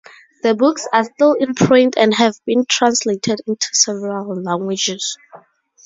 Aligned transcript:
The 0.41 0.55
books 0.55 0.87
are 0.91 1.03
still 1.03 1.33
in 1.33 1.53
print 1.53 1.93
and 1.95 2.11
have 2.15 2.33
been 2.47 2.65
translated 2.67 3.39
into 3.45 3.67
several 3.73 4.35
languages. 4.41 5.15